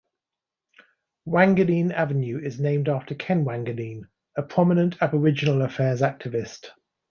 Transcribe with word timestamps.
Wanganeen 1.27 1.91
Avenue 1.93 2.41
is 2.43 2.59
named 2.59 2.89
after 2.89 3.13
Ken 3.13 3.45
Wanganeen 3.45 4.01
a 4.35 4.41
prominent 4.41 4.97
Aboriginal 4.99 5.61
Affairs 5.61 6.01
activist. 6.01 6.71